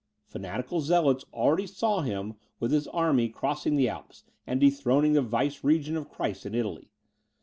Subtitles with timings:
[0.25, 5.95] Fanatical zealots already saw him, with his army, crossing the Alps, and dethroning the Viceregent
[5.95, 6.89] of Christ in Italy.